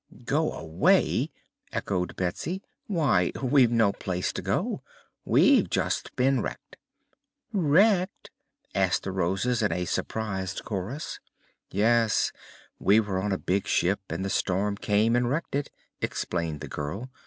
"Go 0.25 0.51
away!" 0.53 1.29
echoed 1.71 2.15
Betsy. 2.15 2.63
"Why, 2.87 3.31
we've 3.39 3.69
no 3.69 3.91
place 3.93 4.33
to 4.33 4.41
go. 4.41 4.81
We've 5.25 5.69
just 5.69 6.15
been 6.15 6.41
wrecked." 6.41 6.77
"Wrecked?" 7.53 8.31
asked 8.73 9.03
the 9.03 9.11
Roses 9.11 9.61
in 9.61 9.71
a 9.71 9.85
surprised 9.85 10.65
chorus. 10.65 11.19
"Yes; 11.69 12.31
we 12.79 12.99
were 12.99 13.21
on 13.21 13.31
a 13.31 13.37
big 13.37 13.67
ship 13.67 13.99
and 14.09 14.25
the 14.25 14.31
storm 14.31 14.75
came 14.75 15.15
and 15.15 15.29
wrecked 15.29 15.53
it," 15.53 15.69
explained 16.01 16.61
the 16.61 16.67
girl. 16.67 17.11